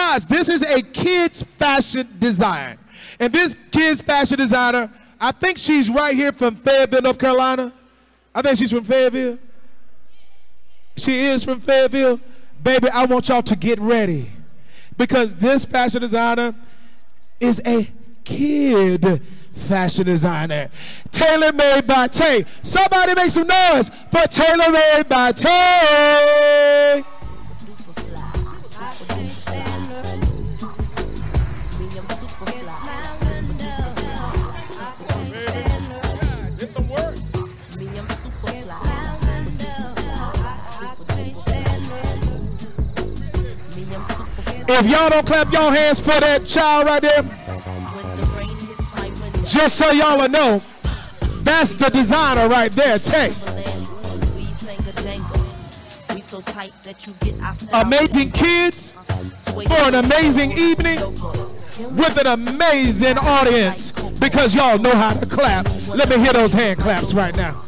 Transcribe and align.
because 0.00 0.26
this 0.26 0.48
is 0.48 0.62
a 0.62 0.80
kids 0.80 1.42
fashion 1.42 2.08
design. 2.18 2.78
And 3.18 3.30
this 3.30 3.54
kids 3.70 4.00
fashion 4.00 4.38
designer, 4.38 4.90
I 5.20 5.30
think 5.30 5.58
she's 5.58 5.90
right 5.90 6.16
here 6.16 6.32
from 6.32 6.56
Fayetteville, 6.56 7.02
North 7.02 7.18
Carolina. 7.18 7.70
I 8.34 8.40
think 8.40 8.56
she's 8.56 8.70
from 8.70 8.84
Fayetteville. 8.84 9.38
She 10.96 11.26
is 11.26 11.44
from 11.44 11.60
Fayetteville. 11.60 12.18
Baby, 12.62 12.88
I 12.88 13.04
want 13.04 13.28
y'all 13.28 13.42
to 13.42 13.56
get 13.56 13.78
ready 13.78 14.32
because 14.96 15.36
this 15.36 15.66
fashion 15.66 16.00
designer 16.00 16.54
is 17.38 17.60
a 17.66 17.86
kid 18.24 19.22
fashion 19.54 20.06
designer. 20.06 20.70
Tailor 21.12 21.52
made 21.52 21.86
by 21.86 22.06
Tae. 22.06 22.44
Somebody 22.62 23.14
make 23.14 23.30
some 23.30 23.46
noise 23.46 23.90
for 24.10 24.26
Tailor 24.28 24.72
made 24.72 25.08
by 25.08 25.32
Tae. 25.32 26.49
If 44.72 44.88
y'all 44.88 45.10
don't 45.10 45.26
clap 45.26 45.52
y'all 45.52 45.72
hands 45.72 46.00
for 46.00 46.18
that 46.20 46.46
child 46.46 46.86
right 46.86 47.02
there, 47.02 47.22
just 49.44 49.76
so 49.76 49.90
y'all 49.90 50.28
know, 50.28 50.62
that's 51.42 51.72
the 51.72 51.90
designer 51.90 52.48
right 52.48 52.70
there, 52.70 52.98
Tae. 53.00 53.32
Amazing 57.72 58.30
kids 58.30 58.94
for 59.52 59.82
an 59.88 59.96
amazing 59.96 60.52
evening 60.52 60.98
with 61.96 62.16
an 62.24 62.28
amazing 62.28 63.18
audience 63.18 63.90
because 64.20 64.54
y'all 64.54 64.78
know 64.78 64.94
how 64.94 65.12
to 65.14 65.26
clap. 65.26 65.66
Let 65.88 66.08
me 66.08 66.18
hear 66.18 66.32
those 66.32 66.52
hand 66.52 66.78
claps 66.78 67.12
right 67.12 67.36
now. 67.36 67.64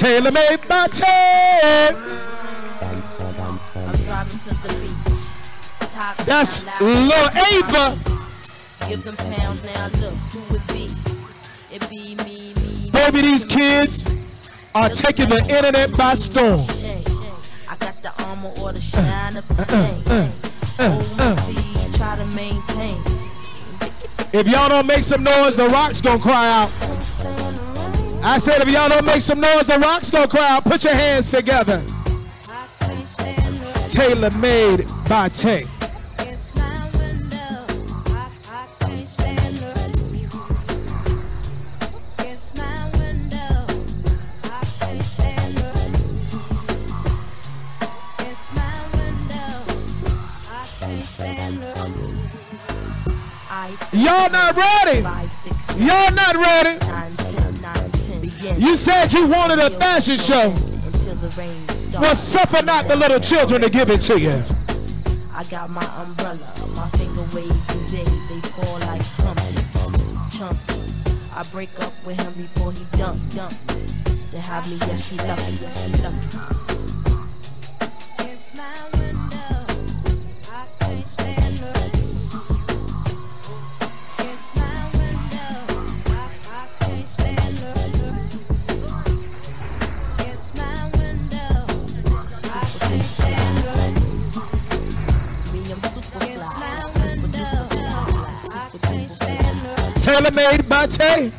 Tailor 0.00 0.32
made 0.32 0.56
by 0.66 0.86
Tae. 0.86 1.90
That's 6.24 6.64
Lil 6.80 7.28
Ava. 7.52 7.98
Give 8.88 9.04
them 9.04 9.16
pounds 9.16 9.62
now. 9.62 9.88
Look 9.98 10.14
who 10.32 10.56
it 10.56 10.66
be. 10.68 10.88
It 11.70 11.90
be 11.90 12.14
me, 12.24 12.54
me. 12.62 12.90
Baby, 12.90 13.20
these 13.20 13.44
kids 13.44 14.10
are 14.74 14.88
taking 14.88 15.28
the 15.28 15.40
internet 15.40 15.94
by 15.94 16.14
storm. 16.14 16.60
I 17.68 17.76
got 17.78 18.02
the 18.02 18.24
armor 18.24 18.54
or 18.62 18.72
the 18.72 18.80
shine 18.80 19.36
up 19.36 19.46
the 19.48 19.66
uh, 20.08 20.82
uh, 20.82 21.04
uh, 21.18 21.92
Try 21.98 22.16
to 22.16 22.24
maintain. 22.34 23.02
If 24.32 24.48
y'all 24.48 24.70
don't 24.70 24.86
make 24.86 25.02
some 25.02 25.22
noise, 25.22 25.56
the 25.56 25.68
rock's 25.68 26.00
gonna 26.00 26.22
cry 26.22 26.48
out. 26.48 26.89
I 28.22 28.36
said, 28.38 28.60
if 28.60 28.68
y'all 28.68 28.88
don't 28.88 29.06
make 29.06 29.22
some 29.22 29.40
noise, 29.40 29.66
the 29.66 29.78
rocks 29.78 30.10
gonna 30.10 30.28
cry 30.28 30.56
out. 30.56 30.64
Put 30.64 30.84
your 30.84 30.94
hands 30.94 31.30
together. 31.30 31.82
Tailor 33.88 34.30
made 34.38 34.86
by 35.08 35.30
Tae. 35.30 35.66
Y'all 53.92 54.30
not 54.30 54.56
ready. 54.56 55.00
Y'all 55.78 56.12
not 56.12 56.36
ready. 56.36 57.99
You 58.58 58.76
said 58.76 59.12
you 59.12 59.26
wanted 59.26 59.58
a 59.58 59.70
fashion 59.70 60.16
show. 60.16 60.54
Well, 61.98 62.14
suffer 62.14 62.64
not 62.64 62.88
the 62.88 62.96
little 62.96 63.20
children 63.20 63.60
to 63.62 63.70
give 63.70 63.90
it 63.90 64.00
to 64.02 64.18
you. 64.18 64.42
I 65.32 65.44
got 65.44 65.70
my 65.70 65.84
umbrella, 66.02 66.52
my 66.74 66.88
finger 66.90 67.22
waves 67.34 67.66
today, 67.66 68.04
they 68.28 68.40
fall 68.50 68.78
like 68.80 69.02
humpy, 69.02 69.54
chumpy. 70.28 71.32
I 71.32 71.42
break 71.50 71.70
up 71.82 71.92
with 72.04 72.20
him 72.20 72.32
before 72.34 72.72
he 72.72 72.84
dump, 72.98 73.26
dump. 73.30 73.54
To 74.30 74.38
have 74.38 74.68
me, 74.68 74.76
yes, 74.86 75.08
he 75.08 75.16
lucky, 75.16 75.52
yes, 75.52 75.86
he 75.86 76.02
lucky. 76.02 76.99
Tailor 100.20 100.34
made 100.34 100.68
by 100.68 100.86
Tae. 100.86 101.30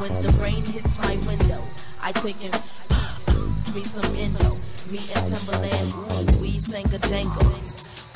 When 0.00 0.20
the 0.20 0.36
rain 0.38 0.64
hits 0.66 0.98
my 0.98 1.16
window, 1.26 1.66
I 2.02 2.12
take 2.12 2.44
it 2.44 2.52
me 3.74 3.84
some 3.84 4.04
endo. 4.16 4.58
Me 4.90 4.98
and 4.98 5.32
Timbaland, 5.32 6.36
we 6.38 6.60
sang 6.60 6.92
a 6.92 6.98
jangle. 6.98 7.54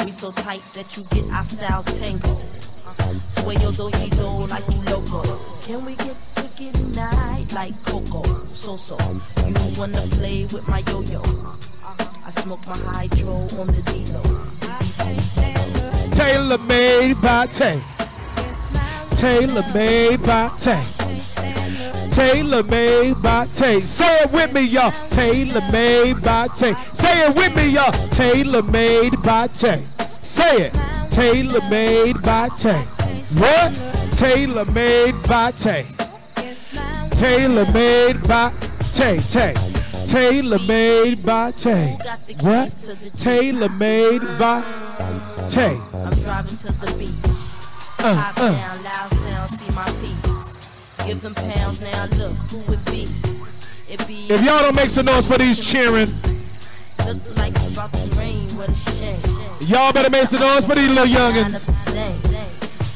We 0.05 0.11
so 0.11 0.33
tight 0.33 0.63
that 0.75 0.95
you 0.99 1.05
get 1.05 1.25
our 1.33 1.47
styles 1.47 1.87
tangled. 1.99 2.43
Sway 3.29 3.57
your 3.57 3.73
do 3.73 3.89
like 4.49 4.69
you 4.69 4.83
loco. 4.83 5.41
Can 5.63 5.83
we 5.87 5.95
get 5.95 6.36
wicked 6.59 6.75
tonight 6.75 7.47
like 7.53 7.75
Coco? 7.85 8.23
So 8.53 8.77
so. 8.77 8.97
You 9.47 9.55
wanna 9.79 10.01
play 10.13 10.45
with 10.45 10.67
my 10.69 10.83
yo-yo? 10.89 11.23
I 12.25 12.31
smoke 12.43 12.67
my 12.67 12.77
hydro 12.79 13.47
on 13.59 13.67
the 13.69 13.83
D-Lo. 13.83 14.23
Made 16.67 17.21
by 17.21 17.47
Tae. 17.47 17.83
Tailor 19.11 19.65
made 19.75 20.23
by 20.23 20.49
Tae. 20.59 20.83
Tailor 22.11 22.63
made 22.65 23.21
by 23.23 23.47
Tae. 23.49 23.81
Say 23.81 24.23
it 24.23 24.33
with 24.33 24.53
me, 24.53 24.63
y'all. 24.63 24.93
Tailor 25.09 25.61
made 25.71 26.23
by 26.23 26.49
Tae. 26.49 26.75
Say 26.93 27.27
it 27.27 27.37
with 27.37 27.55
me, 27.55 27.69
y'all. 27.69 27.93
Tailor 28.09 28.63
made 28.63 29.21
by 29.23 29.47
Tae. 29.49 29.83
Say 30.23 30.67
it. 30.67 30.75
Tailor 31.11 31.69
made 31.69 32.21
by 32.23 32.49
Tae. 32.49 32.83
What? 33.37 33.73
Tailor 34.13 34.65
made 34.67 35.23
by 35.23 35.53
Tae. 35.53 35.96
Tailor 37.17 37.65
made 37.73 38.23
by 38.29 38.53
Tae. 38.93 39.19
Tae. 39.21 39.55
Tailor 40.07 40.59
made 40.69 41.25
by 41.25 41.51
Tae. 41.53 41.97
What? 42.41 42.71
Tailor 43.17 43.71
made 43.71 44.21
by 44.39 44.61
Tae. 45.49 45.81
I'm 45.95 46.11
driving 46.21 46.57
to 46.59 46.73
the 46.73 46.95
beach. 46.99 47.15
Uh, 48.01 48.33
uh. 48.37 48.53
down, 48.53 48.85
loud 48.85 49.13
sound, 49.15 49.51
see 49.51 49.71
my 49.71 49.85
piece. 50.03 51.07
Give 51.07 51.23
them 51.23 51.35
pounds 51.35 51.81
now, 51.81 52.05
look 52.19 52.37
who 52.51 52.73
it 52.75 52.85
be. 52.85 53.09
It 53.89 54.07
be 54.07 54.27
if 54.29 54.45
y'all 54.45 54.61
don't 54.61 54.77
make 54.77 54.91
some 54.91 55.07
noise 55.07 55.27
for 55.27 55.39
these 55.39 55.59
cheering, 55.59 56.15
look 57.07 57.39
like 57.39 57.57
about 57.73 57.95
to 57.95 58.19
rain, 58.19 58.47
what 58.51 58.69
a 58.69 58.75
shame. 58.75 59.21
Y'all 59.61 59.93
better 59.93 60.11
make 60.11 60.27
some 60.27 60.41
noise 60.41 60.67
for 60.67 60.75
these 60.75 60.91
little 60.91 61.07
youngins. 61.07 61.67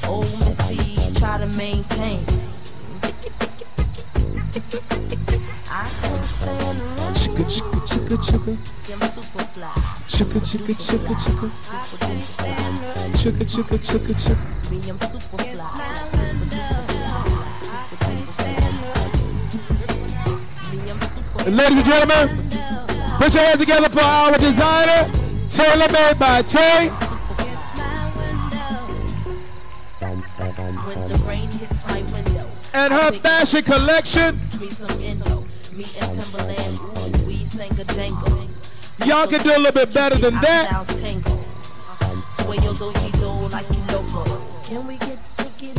Old 0.06 0.28
Missy, 0.40 1.18
try 1.18 1.38
to 1.38 1.46
maintain. 1.56 2.24
Chicka 4.50 4.62
chicka 7.44 7.80
chicka 7.86 8.16
chicka. 8.18 8.52
Chicka 10.08 10.40
chicka 10.40 10.74
chicka 10.74 11.14
chicka. 11.14 11.46
Chicka 13.14 13.44
Ladies 21.46 21.78
and 21.78 21.86
gentlemen, 21.86 22.48
put 23.18 23.34
your 23.34 23.44
hands 23.44 23.60
together 23.60 23.88
for 23.88 24.02
our 24.02 24.36
designer, 24.38 25.08
Tailor 25.48 25.92
Made 25.92 26.18
by 26.18 26.42
Tae. 26.42 27.09
And 32.72 32.92
her 32.92 33.12
fashion 33.12 33.62
collection. 33.62 34.40
Me 34.60 34.70
some 34.70 34.90
endo. 35.02 35.44
Me 35.72 35.84
and 36.00 36.18
Timbaland. 36.18 37.22
Ooh, 37.22 37.26
we 37.26 37.44
sang 37.46 37.78
a 37.78 37.84
jangle. 37.84 38.48
Y'all 39.06 39.26
can 39.26 39.42
do 39.42 39.50
a 39.50 39.58
little 39.58 39.72
bit 39.72 39.92
better 39.92 40.16
than 40.16 40.34
that. 40.40 40.86
Sway 42.40 42.56
your 42.56 42.74
do 42.74 43.48
like 43.48 43.68
you 43.70 43.82
loco. 43.92 44.24
Can 44.62 44.86
we 44.86 44.96
get 44.98 45.18
ticket 45.36 45.76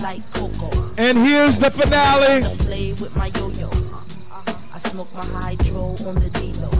like 0.00 0.30
Coco? 0.32 0.90
And 0.96 1.18
here's 1.18 1.58
the 1.58 1.70
finale. 1.70 2.44
Play 2.58 2.92
with 2.92 3.14
my 3.14 3.26
yo-yo. 3.36 3.70
I 4.74 4.78
smoke 4.78 5.12
my 5.14 5.24
hydro 5.26 5.94
on 6.06 6.14
the 6.16 6.30
D-Lo. 6.30 6.70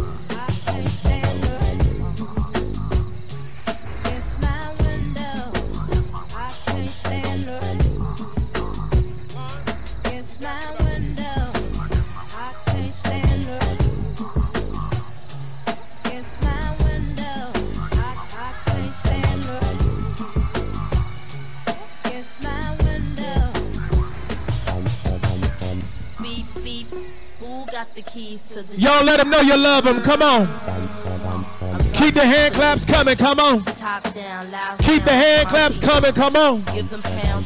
The 27.97 28.03
keys 28.03 28.51
to 28.51 28.63
the. 28.63 28.79
Y'all 28.79 29.05
let 29.05 29.21
them 29.21 29.31
know 29.31 29.41
you 29.41 29.57
love 29.57 29.85
them. 29.85 30.03
Come 30.03 30.21
on. 30.21 30.47
Keep 31.95 32.15
the 32.15 32.27
hand 32.27 32.55
claps 32.55 32.85
coming. 32.85 33.17
Come 33.17 33.41
on. 33.41 33.65
Keep 34.81 35.05
the 35.05 35.13
hand 35.13 35.49
claps 35.49 35.79
coming. 35.79 36.13
Come 36.13 36.37
on. 36.37 36.59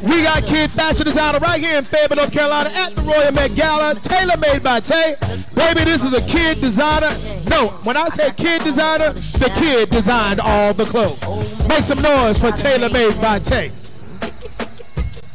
We 0.03 0.23
got 0.23 0.45
Kid 0.45 0.69
Fashion 0.69 1.05
Designer 1.05 1.39
right 1.39 1.61
here 1.61 1.77
in 1.77 1.85
Fayetteville, 1.85 2.17
North 2.17 2.33
Carolina 2.33 2.69
at 2.73 2.97
the 2.97 3.01
Royal 3.03 3.31
Met 3.31 3.55
Gala. 3.55 3.95
Tailor 4.01 4.35
made 4.37 4.61
by 4.61 4.81
Tae. 4.81 5.15
Baby, 5.55 5.85
this 5.85 6.03
is 6.03 6.13
a 6.13 6.21
kid 6.21 6.59
designer. 6.59 7.15
No, 7.49 7.67
when 7.85 7.95
I 7.95 8.09
say 8.09 8.31
kid 8.31 8.63
designer, 8.63 9.13
the 9.13 9.51
kid 9.55 9.89
designed 9.89 10.41
all 10.41 10.73
the 10.73 10.85
clothes. 10.85 11.21
Make 11.69 11.83
some 11.83 12.01
noise 12.01 12.37
for 12.37 12.51
Tailor 12.51 12.89
made 12.89 13.15
by 13.21 13.39
Tae 13.39 13.71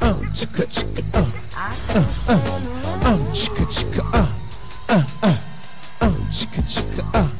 uh, 0.00 0.14
chicka, 0.32 0.66
chicka, 0.66 1.02
uh, 1.14 1.31
uh, 1.94 2.04
uh, 2.28 2.40
uh, 3.04 3.19
chicka, 3.32 3.64
chicka, 3.66 4.02
uh, 4.12 4.28
uh, 4.88 5.04
uh, 5.22 5.38
uh, 6.00 6.14
chicka, 6.31 6.62
chicka, 6.62 7.02
uh. 7.14 7.36